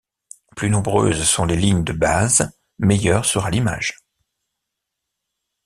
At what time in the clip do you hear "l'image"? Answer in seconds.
3.51-3.99